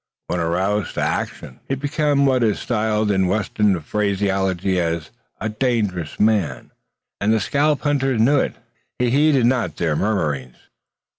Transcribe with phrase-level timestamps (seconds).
[0.25, 5.03] When roused to action, he became what is styled in western phraseology a
[5.59, 6.71] "dangerous man";
[7.19, 8.55] and the scalp hunters knew it.
[8.97, 10.55] He heeded not their murmurings.